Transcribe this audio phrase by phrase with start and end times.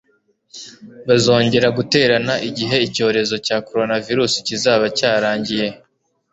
[1.07, 5.67] bazongera guterana igihe icyorezo cya coronavirus kizaba cyarangiye